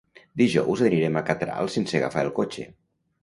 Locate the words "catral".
1.27-1.69